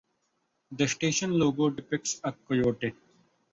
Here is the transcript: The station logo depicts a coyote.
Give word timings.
The 0.71 0.87
station 0.87 1.37
logo 1.37 1.69
depicts 1.69 2.19
a 2.23 2.31
coyote. 2.31 2.95